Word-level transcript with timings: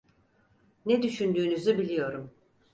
Ne 0.85 1.01
düşündüğünüzü 1.01 1.77
biliyorum. 1.77 2.31